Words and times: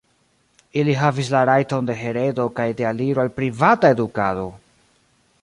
Ili 0.83 0.95
havis 1.01 1.29
la 1.33 1.41
rajton 1.49 1.89
de 1.91 1.97
heredo 1.99 2.47
kaj 2.61 2.67
de 2.81 2.89
aliro 2.93 3.25
al 3.27 3.31
privata 3.37 3.93
edukado! 3.97 4.49